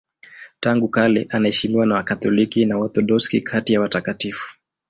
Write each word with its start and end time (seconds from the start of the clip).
Tangu 0.59 0.87
kale 0.87 1.27
anaheshimiwa 1.29 1.85
na 1.85 1.95
Wakatoliki 1.95 2.65
na 2.65 2.77
Waorthodoksi 2.77 3.41
kati 3.41 3.73
ya 3.73 3.81
watakatifu. 3.81 4.55